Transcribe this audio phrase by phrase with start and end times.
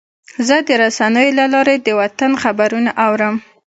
[0.47, 3.35] زه د رسنیو له لارې د وطن خبرونه اورم.